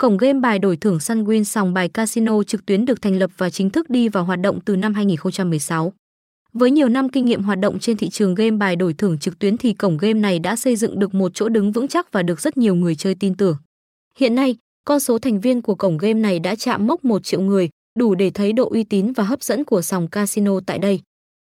[0.00, 3.50] Cổng game bài đổi thưởng Sunwin sòng bài casino trực tuyến được thành lập và
[3.50, 5.92] chính thức đi vào hoạt động từ năm 2016.
[6.52, 9.38] Với nhiều năm kinh nghiệm hoạt động trên thị trường game bài đổi thưởng trực
[9.38, 12.22] tuyến thì cổng game này đã xây dựng được một chỗ đứng vững chắc và
[12.22, 13.56] được rất nhiều người chơi tin tưởng.
[14.18, 17.40] Hiện nay, con số thành viên của cổng game này đã chạm mốc 1 triệu
[17.40, 17.68] người,
[17.98, 21.00] đủ để thấy độ uy tín và hấp dẫn của sòng casino tại đây.